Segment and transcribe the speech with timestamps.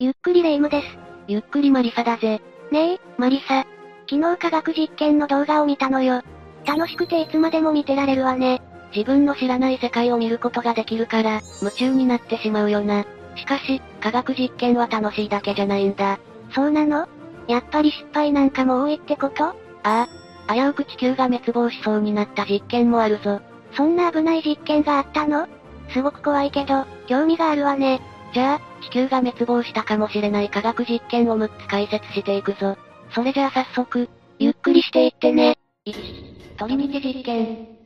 [0.00, 0.86] ゆっくりレ夢ムです。
[1.26, 2.40] ゆっくりマリサだぜ。
[2.70, 3.66] ねえ、マリサ。
[4.08, 6.22] 昨日科学実験の動画を見たのよ。
[6.64, 8.62] 楽しくていつまでも見てられるわね。
[8.94, 13.06] 自分の知らない世界を見ることができるから、夢中になってしまうよな。
[13.34, 16.20] しかし、科学実験は楽しいだけじゃないんだ。
[16.54, 17.08] そうなの？
[17.48, 19.46] やっぱり失敗なんかも多いってこと？
[19.46, 20.54] ああ。
[20.54, 23.40] 危うく地球が滅亡しそうになった実験もあるぞ。
[23.72, 25.48] そんな危ない実験があったの？
[25.90, 28.00] すごく怖いけど、興味があるわね。
[28.32, 32.76] じゃあ、地球が滅亡したかもしれない科学実験を6つ解説していくぞ。
[33.14, 34.08] それじゃあ早速、
[34.38, 35.56] ゆっくりしていってね。
[35.86, 37.78] 1、鳥道実験。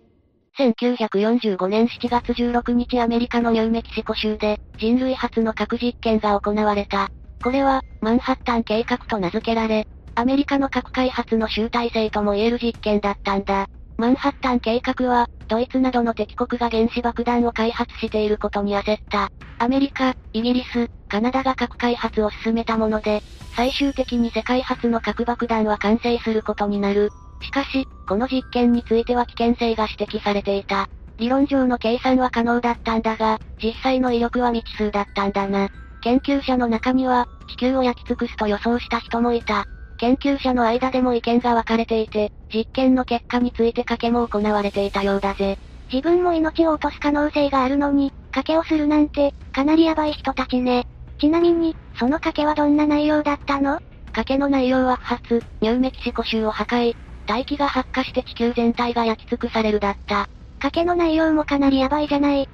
[0.59, 7.09] 1945年7月16日アメリカのニューメキシコ州で、人類初の核実験が行われた。
[7.43, 13.67] これは、マンハッタン計画と名付けられ、アメリカの核開発の集大成とも言える実験だったんだ。
[13.97, 19.31] マンハッタン計画は、ドイツなどの敵国が原子爆弾を開発していることに焦った。
[19.59, 23.23] アメリカ、イギリス、カナダが核開発を進めたもので、
[23.55, 27.11] 最終的に世界初の核爆弾は完成することになる。
[27.43, 30.89] しかし、この実験については危険性が指摘されていた。
[31.19, 35.69] 理論上の計算は可能だったんだが、実際の威力は未知数だったんだな。
[36.03, 39.67] 研究者の中には、地球を焼き尽くすと予想した人もいた。
[40.03, 45.59] 研究者の間でも意見が分かれていて、実験の結果について賭けも行われていたようだぜ。
[45.93, 50.89] 自分も命を落とす可能性があるのに、賭けをするなんて、かなりヤバい人たちね。
[51.21, 53.79] ちなみに、その賭けはどんな内容だったの？
[54.13, 56.97] 賭けの内容は不発、ニューメキシコ州を破壊、
[57.29, 60.29] 大気が発火して地球全体が焼き尽くされるだった。
[60.59, 62.49] 賭けの内容もかなりヤバいじゃない。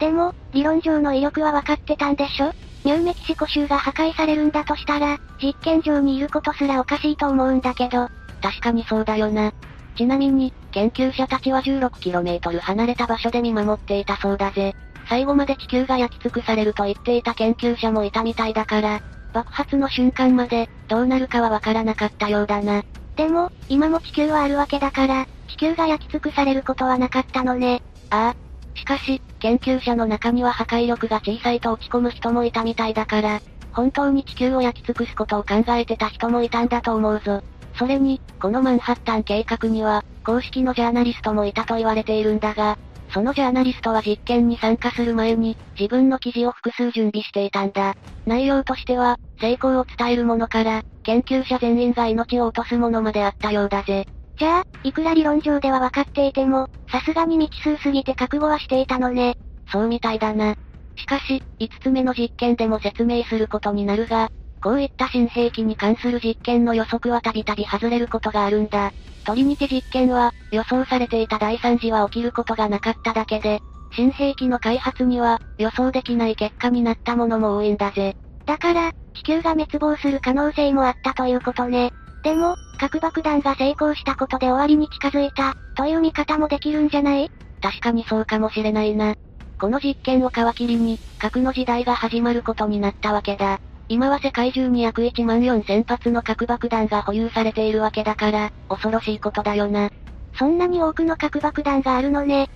[0.00, 2.52] でも、理論上の威力は分かってたんでしょ？
[2.84, 8.08] ニューメキシコ州が破壊されるんだとしたら、実験場にいることすらおかしいと思うんだけど。
[8.42, 9.52] 確かにそうだよな。
[9.96, 14.74] ちなみに、研究者たちは 16km 離れた場所で見守っていたそうだぜ。
[15.08, 19.00] 最後まで地球が焼き尽くされると言っていた研究者もいたみたいだから、
[19.32, 22.82] 爆発の瞬間まで、どうなるかはわからなかったようだな。
[23.16, 27.82] でも、今も地球はあるわけだから、地球が焼き尽くされることはなかったのね。
[28.10, 28.49] ああ。
[28.74, 33.40] しかし、研究者の中には破壊力が小さいと落ち込む人もいたみたいだから、
[33.72, 37.42] 本当に地球を焼き尽くすことを考えてた人もいたんだと思うぞ。
[37.76, 42.76] それに、このマンハッタン計画には、公式のジャーナリストもいたと言われているんだが、
[43.12, 47.94] そのジャーナリストは実験に参加する前に、自分の記事を複数準備していたんだ。
[48.26, 54.06] 内容としては、成功を伝えるものから、研究者全員が命を落とすものまであったようだぜ。
[54.40, 59.34] じゃあ、いくら理論上では分かっていても、さすがに未知数すぎて覚悟はしていたのね。
[59.70, 60.54] そうみたいだな。
[60.96, 64.28] しかし、5つ目の実験でも説明することになるが、
[64.62, 68.92] こういった新兵器に関する実験の予測はたびたび外れることがあるんだ。
[69.26, 73.60] トリニティ実験は、予想されていた大惨事は起きることがなかっただけで、
[73.94, 78.14] 新兵器の開発には、予想できない結果になったものも多いんだぜ。
[78.46, 81.90] だから、地球が滅亡する可能性もあったということね。
[82.22, 87.30] でも、核爆弾が成功したことで終わりに近づいた、という見方もできるんじゃない？
[87.62, 89.14] 確かにそうかもしれないな。
[89.58, 93.60] この実験を皮切りに、核の時代が始まることになったわけだ。
[93.88, 99.90] 今は世界中に約1万4000発の核爆弾が保有されているわけだから、恐ろしいことだよな。
[100.38, 102.48] そんなに多くの核爆弾があるのね。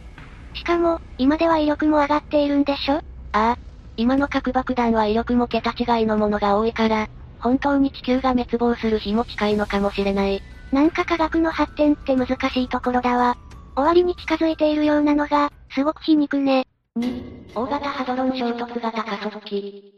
[0.55, 2.97] しかも、今では威力も上がっているんでしょ？
[2.97, 3.01] あ
[3.33, 3.59] あ。
[3.97, 7.09] 今の核爆弾は威力も桁違いのものが多いから、
[7.45, 10.41] 本当に地球が滅亡する日も近いのかもしれない。
[10.73, 13.37] なんか科学の発展って難しいところだわ。
[13.77, 16.67] 終わりに近づいているようなのが、すごく皮肉ね。
[16.97, 19.93] 2、大型ハドロン衝突型加速器。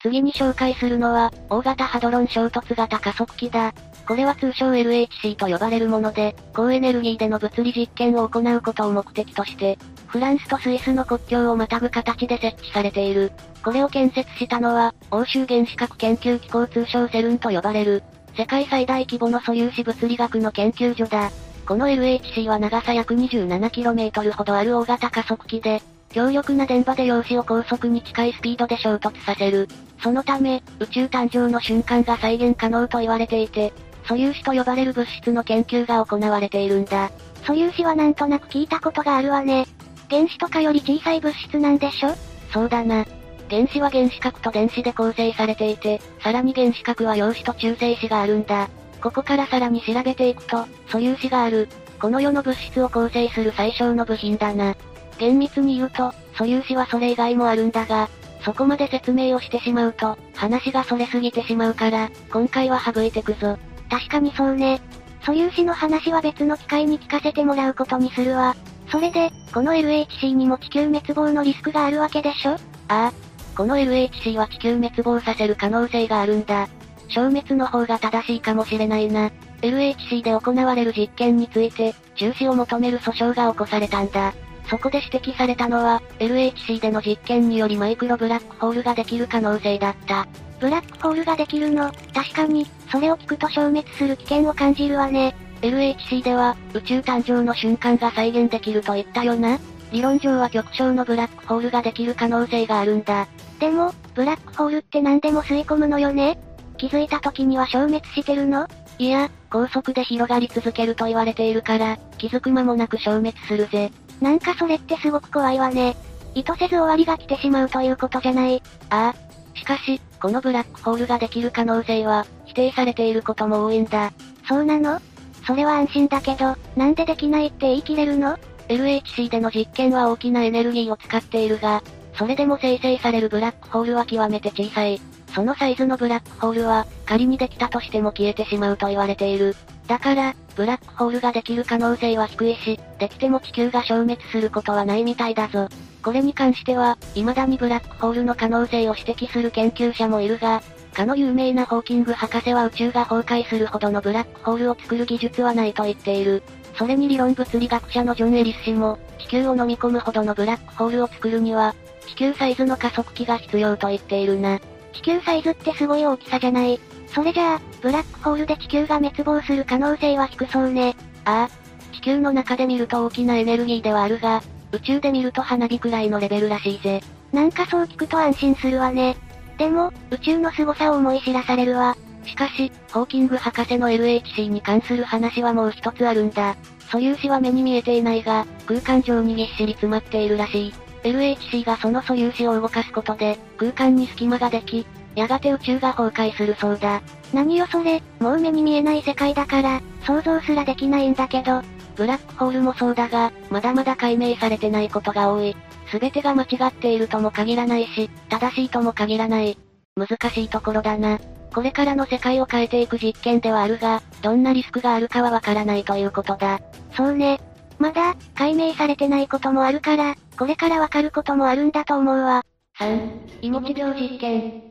[0.00, 3.74] 次に紹介するのは、大型ハドロン衝突型加速器だ。
[4.06, 9.76] これは通称 LHC と呼ばれるもので、高エネルギーでの物理実験を行うことを目的として、
[10.08, 13.30] フランスとスイスの国境をまたぐ形で設置されている。
[13.62, 18.02] これを建設したのは、欧州原子核研究機構通称セルンと呼ばれる、
[18.34, 21.30] 世界最大規模の素粒子物理学の研究所だ。
[21.66, 29.68] この LHC は長さ約 27km ほどある大型加速器で、強力な電波で陽子を高速に近いスピードで衝突させる。
[30.02, 33.74] そのため、宇宙誕生の瞬間が再現可能と言われていて、
[34.06, 37.10] 素粒子と呼ばれる物質の研究が行われているんだ。
[37.42, 39.66] 素粒子はなんとなく聞いたことがあるわね。
[40.10, 42.14] 原子とかより小さい物質なんでしょ？
[42.52, 43.04] そうだな。
[43.50, 48.68] 原子は原子核と電子で構成されていて、さらに原子核は陽子と中性子があるんだ。
[49.00, 51.68] ここからさらに調べていくと、素粒子がある。
[52.00, 54.76] この世の物質を構成する最小の部品だな。
[55.18, 58.08] 厳密に言うと、素粒子はそれ以外もあるんだが、
[58.44, 63.58] そこまで説明をしてしまうと、話がそれすぎてしまうから、今回は省いてくぞ。
[63.90, 64.80] 確かにそうね。
[65.22, 68.54] 素粒子の話は別の機会に聞かせてもらうことにするわ。
[68.90, 72.52] それで、この LHC にも地球滅亡のリスクがあるわけでしょ？
[72.52, 72.56] あ
[72.88, 73.12] あ。
[73.56, 76.68] この LHC は地球滅亡させる可能性があるんだ。
[77.08, 79.30] 消滅の方が正しいかもしれないな。
[79.62, 84.32] LHC で行われる実験について、中止を求める訴訟が起こされたんだ。
[84.70, 90.28] そこで指摘されたのは、LHC での実験によりマイクロブラックホールができる可能性だった。
[90.60, 95.34] ブラックホールができるの、確かに、それを聞くと消滅する危険を感じるわね。
[95.62, 99.58] LHC では、宇宙誕生の瞬間が再現できると言ったよな。
[99.90, 103.26] 理論上は極小のブラックホールができる可能性があるんだ。
[103.58, 106.38] でも、ブラックホールって何でも吸い込むのよね？
[106.76, 108.68] 気づいた時には消滅してるの？
[108.98, 113.90] いや、高速で広がり続けると言われているから、気づく間もなく消滅するぜ。
[114.20, 115.96] なんかそれってすごく怖いわね。
[116.34, 118.62] 意図せず終わりが来てしまうということじゃない？
[118.90, 119.58] ああ。
[119.58, 124.12] しかし、このブラックホールができる可能性は、否定されていることも多いんだ。
[124.46, 125.00] そうなの？
[125.48, 128.36] それは安心だけど、なんでできないって言い切れるの
[128.68, 131.82] ?LHC での実験は大きなエネルギーを使っているが、
[132.18, 135.00] それでも生成されるブラックホールは極めて小さい。
[135.34, 139.56] そのサイズのブラックホールは、仮にできたとしても消えてしまうと言われている。
[139.86, 145.68] だから、ブラックホールができる可能性は低いし、できても地球が消滅することはないみたいだぞ。
[146.02, 156.42] これに関しては、未だにブラックホールの可能性を指摘する研究者もいるが、かの有名なホーキング博士は宇宙が崩壊するほどのブラックホールを作る技術はないと言っている。
[156.76, 161.74] それに理論物理学者のジョン・エリス氏も、地球を飲み込むほどのブラックホールを作るには、
[162.06, 164.60] 地球サイズの加速器が必要と言っているな。
[164.92, 166.80] 地球サイズってすごい大きさじゃない。
[167.08, 170.96] それじゃあ、ブラックホールで地球が滅亡する可能性は低そうね。
[171.24, 171.68] ああ。
[171.92, 174.42] 地球の中で見ると大きなエネルギーではあるが、
[174.72, 177.00] 宇宙で見ると花火くらいのレベルらしいぜ。
[177.32, 179.16] なんかそう聞くと安心するわね。
[179.58, 181.96] でも、宇宙の凄さを思い知らされるわ。
[182.24, 186.56] しかし、ホーキング博士の LHC に関する話はもう一つあるんだ。
[186.90, 190.74] 素粒子は目に見えていないが、空間上にぎっしり詰まっているらしい。
[191.02, 197.02] LHC がその素粒子を動かすことで、空間に隙間ができ、やがて宇宙が崩壊するそうだ。
[197.32, 201.62] 何よそれ、もう目に見えない世界だから、想像すらできないんだけど。
[201.96, 205.56] ブラックホールもそうだが、まだまだ解明されてないことが多い。
[205.90, 209.58] すべてが間違っているとも限らないし、正しいとも限らない。
[209.96, 211.18] 難しいところだな。
[211.52, 216.60] これからの世界を変えていく実験ではあるが、どんなリスクがあるかはわからないということだ。
[216.96, 217.40] そうね。
[217.78, 222.44] まだ、解明されてないこともあるから、これからわかることもあるんだと思うわ。
[222.78, 224.62] 3、いもち病実験。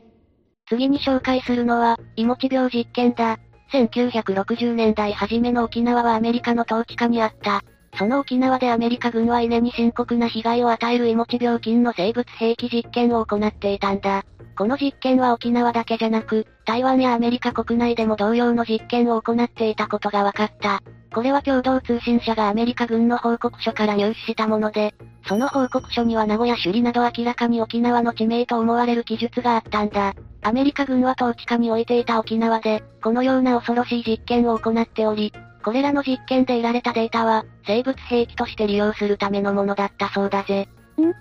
[0.68, 3.38] 次に紹介するのは、いもち病実験だ。
[3.72, 7.62] 1960年代初めの沖縄はアメリカの統治下にあった。
[7.96, 14.24] その沖縄でアメリカ軍は稲に深刻な被害を与えるいもち病菌の生物兵器実験を行っていたんだ。
[14.56, 20.82] この実験は沖縄だけじゃなく、台湾やアメリカ国内でも同様の実験を行っていたことが分かった。
[21.14, 24.94] これは共同通信社がアメリカ軍の報告書から入手したもので、
[25.26, 30.14] その報告書には名古屋首里など明らかに沖縄の地名と思われる記述があったんだ。
[30.42, 35.32] アメリカ軍は統治下に置いていた沖縄で、このような恐ろしい実験を行っており、
[35.64, 40.68] これらの実験で得られたデータは、生物兵器として利用するためのものだったそうだぜ。
[40.98, 41.12] ん？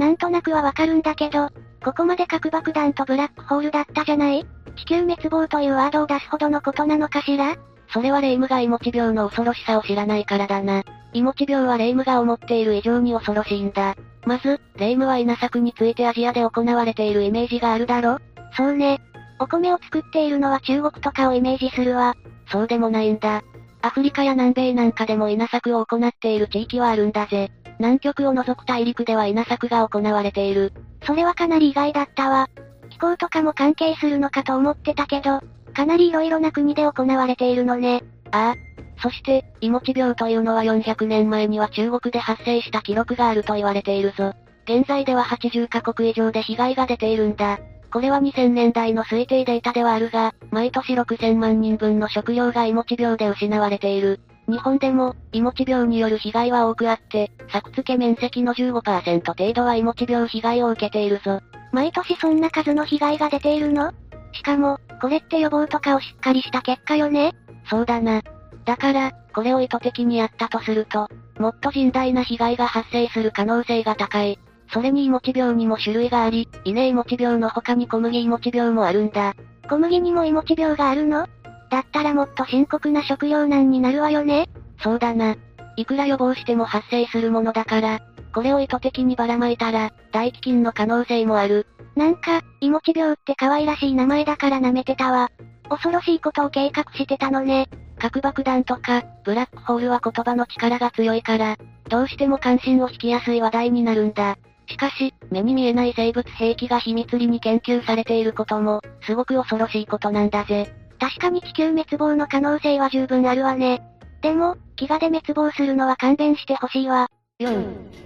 [0.00, 1.48] なんとなくはわかるんだけど、
[1.84, 4.46] ここまで核爆弾とブラックホールだったじゃない？
[4.76, 7.56] 地球滅亡というワードを出すほどのことなのかしら？
[7.92, 10.82] それはレイムがイモチ病の恐ろしさを知らないからだな。
[11.14, 13.96] イモチ病はレイムが思っている以上に恐ろしいんだ。
[14.26, 18.18] まず、レイムは稲作についてアジアで行われているイメージがあるだろ？
[18.56, 19.00] そうね。
[19.40, 22.14] お米を作っているのは中国とかをイメージするわ。
[22.50, 23.42] そうでもないんだ。
[23.80, 27.50] アフリカや南米なんかでも稲作を行っている地域はあるんだぜ。
[27.78, 30.72] 南極を除く大陸では稲作が行われている。
[31.04, 32.48] それはかなり意外だったわ。
[32.90, 35.40] 気候とかも関係するのかと思ってたけど、
[35.74, 38.02] かなり色々な国で行われているのね。
[38.32, 38.68] ああ。
[39.00, 44.32] そして、イモチ病というのは400年前には中国で発生した記録があると言われているぞ。
[44.64, 47.60] 現在では80カ国以上で被害が出ているんだ。
[47.90, 54.20] これは2000年代の推定データではあるが、毎年6000万人分の食料がイモチ病で失われている。
[54.46, 61.40] 日本でも、イモチ病による被害は多くあって、作付け面積の15%程度はイモチ病被害を受けているぞ。
[61.72, 63.92] 毎年そんな数の被害が出ているの？
[64.32, 67.34] しかも、これって予防とかをしっかりした結果よね？
[67.68, 68.22] そうだな。
[68.64, 74.38] だから、これを意図的にやったとすると、もっと甚大な被害が発生する可能性が高い。
[74.72, 79.34] それにイモチ病にも種類があり、稲イモチ病の他に小麦イモチ病もあるんだ。
[79.68, 81.26] 小麦にもイモチ病があるの？
[81.70, 84.48] だったらもっと深刻な食糧難になるわよね
[84.82, 85.36] そうだな。
[85.76, 88.00] いくら予防しても発生するものだから、
[88.34, 91.66] これを意図的にばらまいたら、大飢饉の可能性もある。
[91.96, 95.30] なんか、いもち病って可愛らしい名前だから舐めてたわ。
[95.68, 97.68] 恐ろしいことを計画してたのね。
[97.98, 101.56] 核爆弾とか、ブラックホールは言葉の力が強いから、
[101.88, 104.36] どうしても関心を引きやすい話題になるんだ。
[104.68, 110.72] しかし、目に見えない生物兵器が秘密裏に研究されていることも、すごく恐ろしいことなんだぜ。
[110.98, 113.82] 確かに地球滅亡の可能性は十分あるわね。
[114.20, 117.08] でも、飢餓で滅亡するのは勘弁してほしいわ。
[117.40, 117.50] 4、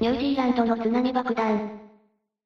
[0.00, 1.81] ニュージーランドの津波爆弾。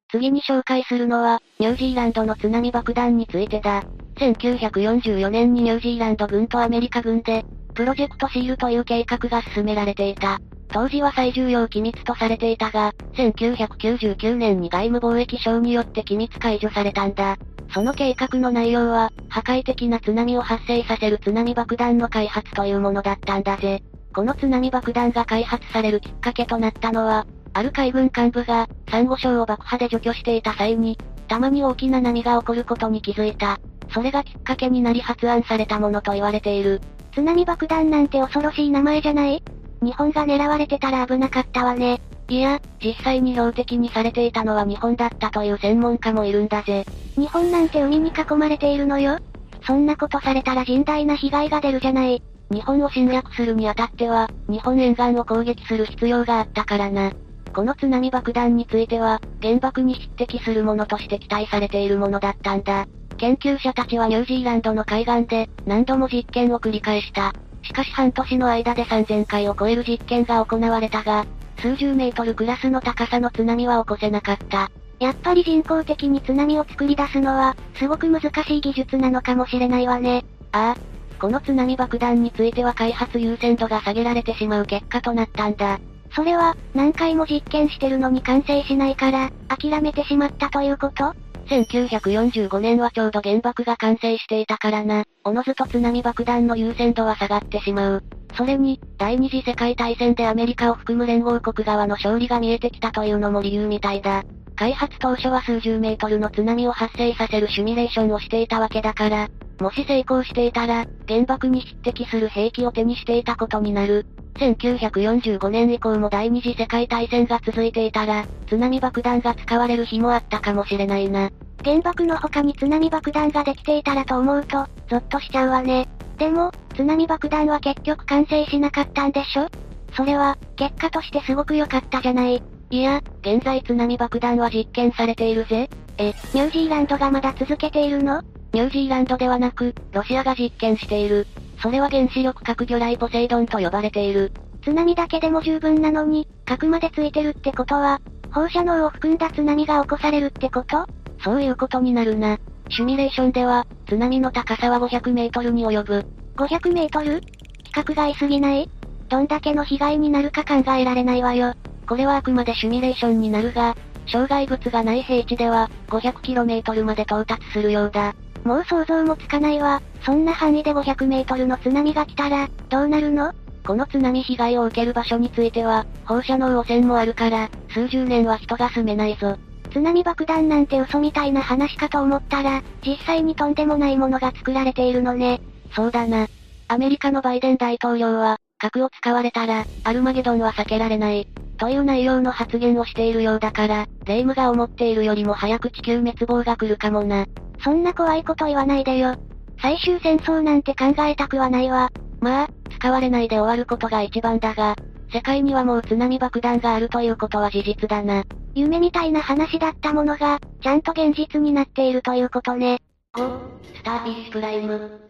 [0.09, 3.83] 次に紹介するのは、ニュージーランドの津波爆弾についてだ。
[4.17, 7.45] 1944年にニュージーランド軍とアメリカ軍で、
[7.77, 10.39] プロジェクトシールという計画が進められていた。
[10.69, 17.37] 当時は最重要機密とされていたが、1999年に外務貿易省によって機密解除されたんだ。
[17.71, 23.83] その計画の内容は、破壊的な津波を発生させる津波爆弾の開発というものだったんだぜ。
[24.11, 33.59] この津波爆弾が開発されるきっかけとなったのは、ある海軍幹部が、サンゴ礁を爆破で除去していた際に、たまに大きな波が起こることに気づいた。
[33.93, 36.81] それがきっかけになり発案されたものと言われている。
[37.17, 39.41] 津波爆弾なんて恐ろしい名前じゃない？
[39.81, 41.99] 日本が狙われてたら危なかったわね。
[42.29, 46.85] いや、実際に標的にされていたのは日本だったという専門家もいるんだぜ。
[47.15, 49.17] 日本なんて海に囲まれているのよ。
[49.65, 52.21] そんなことされたら甚大な被害が出るじゃない。
[52.51, 57.13] 日本を侵略するにあたっては、日本沿岸を攻撃する必要があったからな。
[57.51, 62.85] この津波爆弾については、原爆に匹敵するものとして期待されているものだったんだ。
[63.17, 67.33] 研究者たちはニュージーランドの海岸で、何度も実験を繰り返した。
[67.63, 71.25] しかし半年の間で3000回を超える実験が行われたが、
[71.57, 74.69] 数十メートルクラスの高さの津波は起こせなかった。
[74.99, 80.23] やっぱり人工的に津波を作り出すのは、すごく難しい技術なのかもしれないわね。
[80.51, 80.97] ああ。
[81.19, 85.79] この津波爆弾については開発優先度が下げられてしまう結果となったんだ。
[86.15, 91.13] それは、何回も実験してるのに完成しないから、諦めてしまったということ？
[91.47, 95.05] 1945年はちょうど原爆が完成していたからな。
[95.23, 98.03] おのずと津波爆弾の優先度は下がってしまう。
[98.35, 104.23] それに、第二次世界大戦でアメリカを含む連合国側の勝利が見えてきたというのも理由みたいだ。
[104.55, 114.05] 開発当初は数十メートルの津波を発生させるシミュレーションをしていたわけだから、もし成功していたら、原爆に匹敵する兵器を手にしていたことになる。
[114.37, 121.29] 1945年以降も第二次世界大戦が続いていたら、津波爆弾が使われる日もあったかもしれないな。
[121.63, 125.87] 原爆の他に津波爆弾ができていたらと思うと、ゾッとしちゃうわね。
[126.17, 129.47] でも、津波爆弾は結局完成しなかったんでしょ？
[129.95, 132.41] それは、結果としてすごく良かったじゃない。
[132.69, 135.69] いや、現在津波爆弾は実験されているぜ。
[135.97, 138.21] え、ニュージーランドがまだ続けているの？
[138.53, 141.25] ニュージーランドではなく、ロシアが実験している。
[141.61, 144.31] それは原子力核魚雷ポセイドンと呼ばれている。
[144.63, 150.85] 津波だけでも十分なのに、核までついてるってことは、放射能を含んだ津波が起こされるってこと？
[151.23, 152.37] そういうことになるな。
[152.69, 156.05] シミュレーションでは、津波の高さは500メートルに及ぶ。
[156.35, 157.21] 500メートル？
[157.21, 157.23] 規
[157.71, 158.69] 格外すぎない？
[159.09, 161.53] どんだけの被害になるか考えられないわよ。
[161.87, 163.75] これはあくまでシミュレーションになるが、
[164.11, 168.13] 障害物がない平地では、500km まで到達するようだ。
[168.47, 169.81] もう想像もつかないわ。
[170.05, 173.33] そんな範囲で500メートルの津波が来たら、どうなるの？
[173.65, 179.35] この津波被害を受ける場所については、放射能汚染もあるから、数十年は人が住めないぞ。
[179.73, 185.41] 津波爆弾なんて嘘みたいな話かと思ったら、実際にとんでもないものが作られているのね。
[185.75, 186.27] そうだな。
[186.69, 191.27] アメリカのバイデン大統領は、核を使われたら、アルマゲドンは避けられない。
[191.57, 197.25] という内容の発言をしているようだから、霊夢が思っているよりも早く地球滅亡が来るかもな。
[197.63, 199.15] そんな怖いこと言わないでよ。
[199.61, 201.89] 最終戦争なんて考えたくはないわ。
[202.21, 202.47] まあ、
[202.77, 204.75] 使われないで終わることが一番だが、
[205.11, 208.23] 世界にはもう津波爆弾があるということは事実だな。
[208.53, 212.79] 夢みたいな話だったものが、ちゃんと現実になっているということね。
[213.15, 213.39] 5、
[213.75, 215.01] スターフィッシュプライム。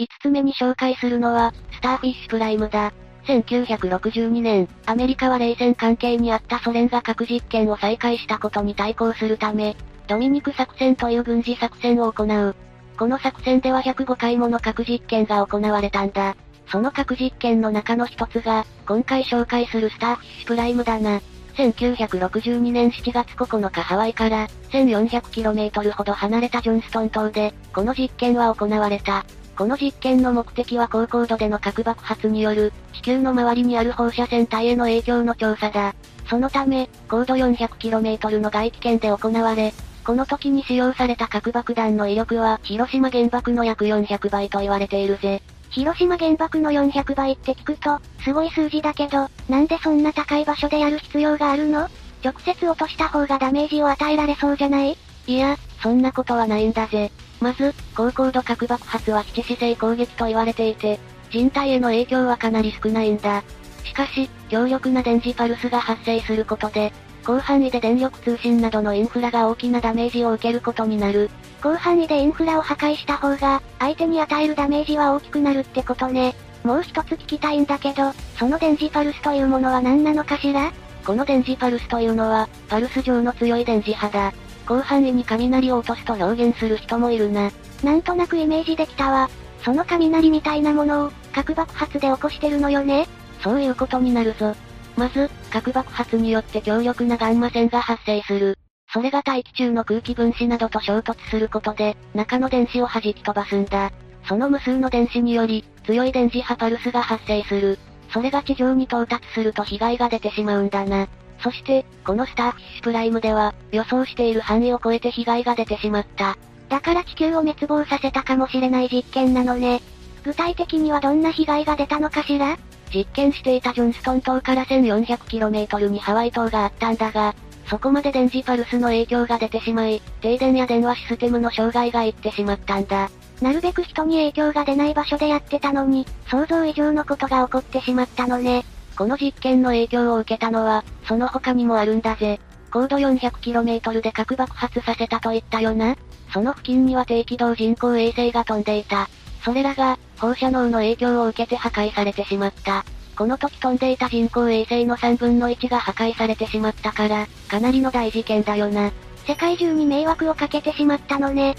[0.00, 2.92] 5つ目に紹介するのは、スターフィッシュプライムだ。
[3.26, 9.76] 1962年、アメリカは冷戦関係にあったソ連が核実験を再開したことに対抗するため、
[10.08, 12.56] ドミニク作戦という軍事作戦を行う。
[12.98, 16.34] この作戦では105回もの核実験が行われたんだ。
[16.66, 21.20] その核実験の中の一つが、今回紹介するスターフィッシュプライムだな。
[21.56, 29.26] 1962年7月9日ハワイから 1400km ほど離れたジョンストン島で、この実験は行われた。
[29.58, 35.94] この実験の目的は高高度での核爆発による、地球の周りにある放射線体への影響の調査だ。
[36.30, 39.74] そのため、高度 400km の外気圏で行われ、
[40.08, 45.42] この時に使用された核爆弾の威力は、広島原爆の約400倍と言われているぜ。
[45.68, 51.90] 広島原爆の400倍って聞くと、すごい数字だけど、なんでそんな高い場所でやる必要があるの？
[52.24, 54.96] 直接落とした方がダメージを与えられそうじゃない？
[55.26, 57.12] いや、そんなことはないんだぜ。
[57.42, 60.98] まず、高高度核爆発は基地姿勢攻撃と言われていて、
[61.28, 63.44] 人体への影響はかなり少ないんだ。
[63.84, 66.94] しかし、強力な電磁パルスが発生することで、
[67.28, 71.28] 広範囲で電力通信などのインフラが大きなダメージを受けることになる。
[71.58, 76.34] 広範囲でインフラを破壊した方が、相手に与えるダメージは大きくなるってことね。
[76.64, 80.72] もう一つ聞きたいんだけど、その電磁パルスというものは何なのかしら？
[81.04, 84.32] この電磁パルスというのは、パルス上の強い電磁波だ。
[84.62, 87.50] 広範囲に雷を落とすと表現する人もいるな。
[87.84, 89.28] なんとなくイメージできたわ。
[89.62, 93.06] その雷みたいなものを、核爆発で起こしてるのよね
[93.42, 94.54] そういうことになるぞ。
[94.98, 98.58] まず、核爆発によって強力なガンマ線が発生する。
[98.92, 103.92] それが大気中の空気分子などと衝突することで、中の電子を弾き飛ばすんだ。
[104.26, 107.78] その無数の電子により、強い電磁波パルスが発生する。
[108.12, 111.06] それが地上に到達すると被害が出てしまうんだな。
[111.40, 116.36] そして、このスターフィッシュプライムでは、予想している範囲を超えて被害が出てしまった。
[116.68, 119.80] だから地球を滅亡させたかもしれない実験なのね。
[120.24, 122.58] 具体的にはどんな被害が出たのかしら？
[122.92, 127.34] 実験していたジョンストン島から 1400km にハワイ島があったんだが、
[127.66, 133.10] そこまで電磁パルスの影響が出てしまい、停電や電話システムの障害がいってしまったんだ。
[133.42, 138.64] なるべく人に影響が出ない場所でやってたのに、想像以上のことが起こってしまったのね。
[138.96, 142.40] この実験の影響を受けたのは、その他にもあるんだぜ。
[142.72, 145.96] 高度 400km で核爆発させたと言ったよな。
[146.32, 149.08] その付近には低軌道人工衛星が飛んでいた。
[149.48, 152.84] それらが、放射能の影響を受けて破壊されてしまった。
[153.16, 158.92] この時飛んでいた人工衛星の3分の1が破壊されてしまったから、かなりの大事件だよな。
[159.26, 161.56] 世界中に迷惑をかけてしまったのね。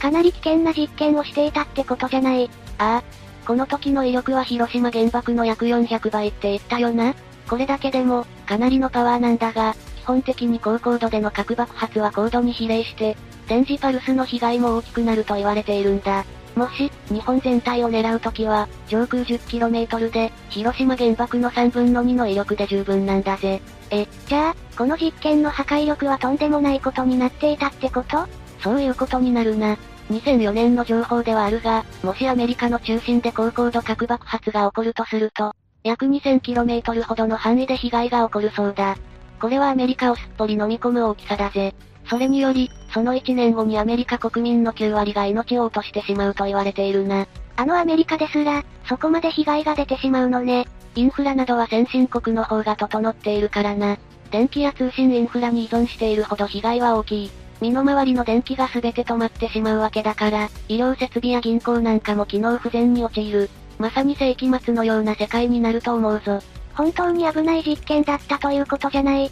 [0.00, 2.48] かなり危険な実験をしていたってことじゃない。
[2.78, 3.04] ああ、
[3.46, 7.14] この時の威力は広島原爆の約400倍って言ったよな。
[7.46, 13.18] これだけでも、かなりのパワーなんだが、基本的に高高度での核爆発は高度に比例して、
[13.48, 16.24] 電磁パルスの被害も大きくなると言われているんだ。
[16.58, 23.62] もし、日本全体を狙うときは、上空 10km で、広島原爆の3分の2の威力で十分なんだぜ。
[23.90, 28.26] え、じゃあ、この実験の破壊力はとんでもないことになっていたってこと？
[28.60, 29.78] そういうことになるな。
[30.10, 38.96] 2004年の情報ではあるが、もしアメリカの中心で高高度核爆発が起こるとすると、約 2000km ほどの範囲で被害が起こるそうだ。
[39.40, 41.72] これはアメリカをすっぽり飲み込む大きさだぜ。
[42.08, 47.26] それにより、その1年後にアメリカ国民の9割が命を落としてしまうと言われているな。
[47.56, 50.66] あのアメリカですら、そこまで被害が出てしまうのね。
[50.94, 53.98] インフラなどは先進国の方が整っているからな。
[54.30, 57.30] 電気や通信インフラに依存しているほど被害は大きい。
[57.60, 63.50] 身の回りの電気が全て止まってしまうわけだから、医療設備や銀行なんかも機能不全に陥る。
[63.78, 66.40] まさに世紀末のような世界になると思うぞ。
[66.74, 69.30] 本当に危ない実験だったということじゃない。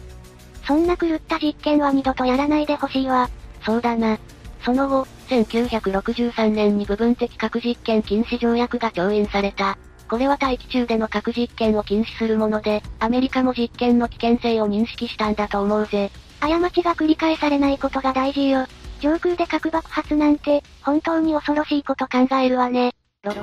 [0.67, 3.29] そんな狂った実験は二度とやらないでほしいわ。
[3.63, 4.19] そうだな。
[4.63, 9.77] その後、1963年に部分的核実験禁止条約が調印された。
[10.09, 16.11] これは大気中での核実験を禁止するもので、アメリカも実験の危険性を認識したんだと思うぜ。
[16.39, 18.65] 過ちが繰り返されないことが大事よ。
[18.99, 22.93] 上空で核爆発なんて、本当に恐ろしいこと考えるわね。
[23.23, 23.41] ロロ。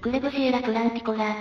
[0.00, 1.34] クレブシエラ・プランティコラ。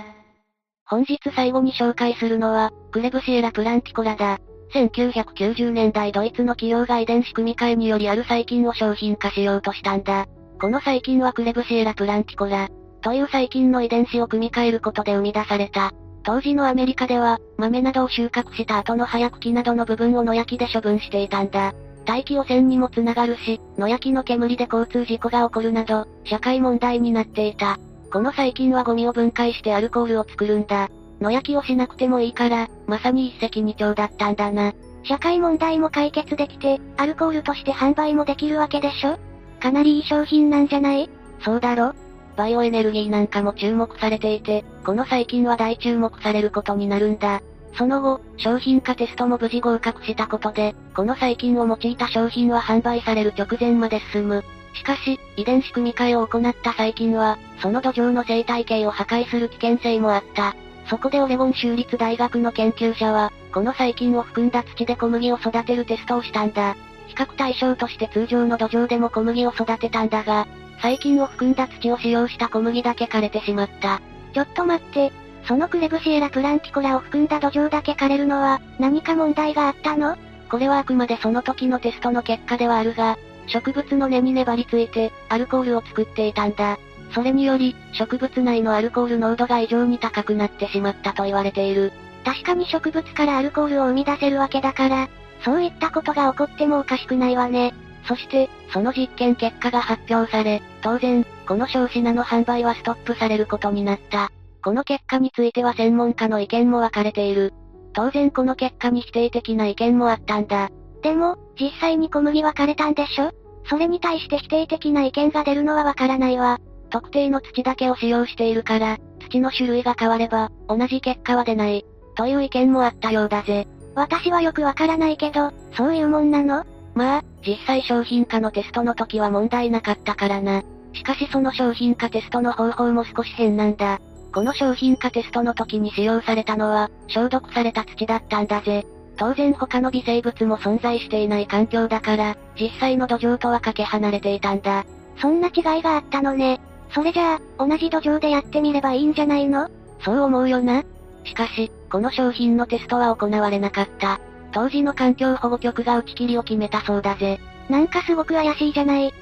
[0.86, 4.40] 本日最後に紹介するのは、クレブシエラ・プランティコラだ。
[4.74, 10.28] 1990年代ドイツの企業が遺伝子組み換えによりある細菌を商品化しようとしたんだ。
[10.60, 12.70] この細菌はクレブシエラ・プランティコラ。
[13.02, 15.92] という細菌の遺伝子を組み換えることで生み出された。
[16.24, 21.74] 当時のアメリカでは、豆などを収穫した後の葉や茎などの部分を野焼きで処分していたんだ。
[22.06, 27.80] 大気汚染にもつながるし、野焼きの煙で交通事故が起こるなど、社会問題になっていた。
[28.12, 30.90] この細菌はゴミを分解してアルコールを作るんだ。
[31.22, 34.74] 野焼きをしなくてもいいから、まさに一石二鳥だったんだな。
[35.04, 39.18] 社会問題も解決できて、アルコールとして販売もできるわけでしょ？
[39.60, 41.10] かなりいい商品なんじゃない？
[41.44, 41.94] そうだろ
[42.36, 47.42] バイオエネルギーなんかも注目されていて、この細菌は大注目されることになるんだ。
[47.78, 54.44] その後、商品化テストも無事合格したことで、この細菌を用いた商品は販売される直前まで進む。
[54.74, 60.56] しかし、遺伝子組み換えを行った細菌は、その土壌の生態系を破壊する危険性もあった。
[60.92, 66.76] そこでオレゴン州立大学の研究者は、この細菌を含んだ土で小麦を育てるテストをしたんだ。
[67.08, 70.48] 比較対象として通常の土壌でも小麦を育てたんだが、
[70.82, 74.02] 細菌を含んだ土を使用した小麦だけ枯れてしまった。
[74.34, 75.14] ちょっと待って、
[75.46, 80.18] そのクレブシエラプランティコラを含んだ土壌だけ枯れるのは、何か問題があったの？
[80.50, 86.78] これはあくまでその時のテストの結果ではあるが、植物の根に粘りついて、アルコールを作っていたんだ。
[87.14, 91.92] それにより、植物内のアルコール濃度が異常に高くなってしまったと言われている。
[92.24, 95.10] 確かに植物からアルコールを生み出せるわけだから、
[95.44, 97.74] そういったことが起こってもおかしくないわね。
[98.08, 104.32] そして、その実験結果が発表され、当然、この小品の販売はストップされることになった。
[104.64, 107.54] この結果については専門家の意見も分かれている。
[107.94, 110.70] 当然この結果に否定的な意見もあったんだ。
[111.02, 113.32] でも、実際に小麦は枯れたんでしょ？
[113.66, 116.60] それに対して否定的な意見が出るのはわからないわ。
[116.92, 121.86] 特定の土だけを使用しているから、土の種類が変われば、同じ結果は出ない。
[122.16, 123.68] という意見もあったようだぜ。
[123.96, 126.66] 私はよくわからないけど、そういうもんなの？
[126.94, 130.64] まあ、実際商品化のテストの時は問題なかったからな。
[130.94, 134.00] しかしその商品化テストの方法も少し変なんだ。
[134.34, 138.86] この商品化テストの時に使用されたのは、消毒された土だったんだぜ。
[139.18, 144.86] 当然他の微生物も存在していない環境だから、実際の土壌とはかけ離れていたんだ。
[145.18, 146.60] そんな違いがあったのね。
[146.94, 149.70] それじゃあ、同じ土壌でやってみればいいんじゃないの？
[150.04, 150.84] そう思うよな。
[151.24, 154.20] しかし、この商品のテストは行われなかった。
[154.52, 157.40] 当時の環境保護局が打ち切りを決めたそうだぜ。
[157.70, 159.14] なんかすごく怪しいじゃない。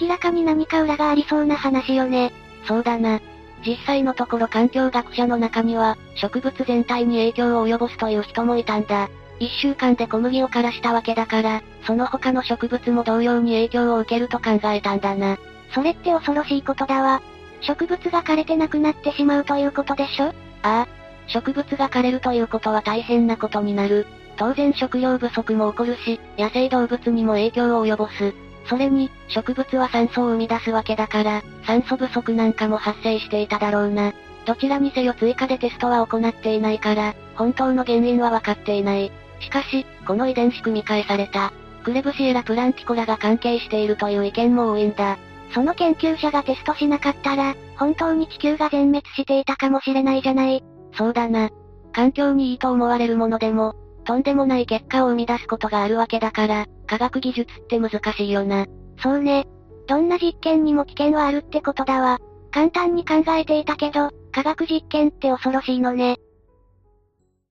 [0.00, 2.32] 明らかに何か裏がありそうな話よね。
[2.66, 3.20] そうだな。
[3.66, 9.10] 実際のところ環境学者の中には、植物全体に影響を及ぼすという人もいたんだ。
[9.40, 15.36] 一週間で小麦を枯らしたわけだから、その他の植物も同様に影響を受けると考えたんだな。
[15.72, 17.22] それって恐ろしいことだわ。
[17.60, 20.26] 植物が枯れてなくなってしまうということでしょ？
[20.26, 20.86] ああ。
[21.26, 24.06] 植物が枯れるということは大変なことになる。
[24.36, 28.34] 当然食料不足も起こるし、野生動物にも影響を及ぼす。
[28.66, 34.12] それに、植物は酸素を生み出すわけだから、酸素不足なんかも発生していただろうな。
[34.46, 39.10] どちらにせよ追加でテストは行っていないから、本当の原因はわかっていない。
[39.40, 45.18] しかし、この遺伝子組み換えされた、クレブシエラプランティコラが関係しているという意見も多いんだ。
[45.54, 50.64] その研究者がテストしなかったら、本当に地球が全滅していたかもしれないじゃない。
[50.92, 51.50] そうだな。
[51.92, 58.66] 環境にいいと思われるものでも、とんでもない結果を生み出すことがあるわけだから、科学技術って難しいよな。
[58.98, 59.46] そうね。
[59.86, 62.18] どんな実験にも危険はあるってことだわ。
[62.50, 66.16] 簡単に考えていたけど、科学実験って恐ろしいのね。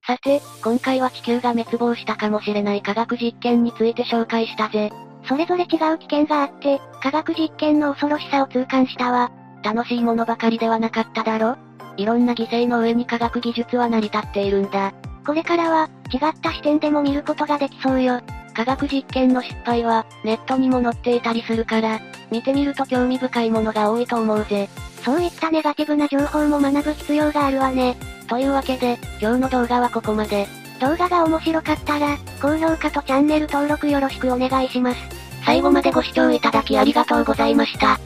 [0.05, 4.91] さて、今回は地球が滅亡したかもしれない科学実験について紹介したぜ。
[5.27, 9.31] それぞれ違う危険があって、科学実験の恐ろしさを痛感したわ。
[9.63, 11.55] 楽しいものばかりではなかっただろ？
[11.95, 14.93] いろんな犠牲の上に科学技術は成り立っているんだ。
[15.25, 18.19] これからは、違った視点でも見ることができそうよ。
[18.53, 24.67] 科学実験の失敗は、ネットにも載っていたりするから、見てみると興味深いものが多いと思うぜ。
[25.03, 27.95] そういったネガティブな情報も学ぶ必要があるわね。
[28.27, 30.47] というわけで、今日の動画はここまで。
[30.83, 34.99] 動画が面白かったら、高評価とチャンネル登録よろしくお願いします。
[35.45, 38.01] 最後までご視聴いただきありがとうございました。